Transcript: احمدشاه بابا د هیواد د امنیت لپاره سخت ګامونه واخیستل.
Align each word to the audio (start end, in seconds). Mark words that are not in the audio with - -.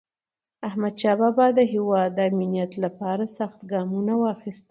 احمدشاه 0.67 1.15
بابا 1.21 1.45
د 1.57 1.59
هیواد 1.73 2.09
د 2.15 2.19
امنیت 2.31 2.71
لپاره 2.83 3.23
سخت 3.37 3.59
ګامونه 3.71 4.13
واخیستل. 4.17 4.59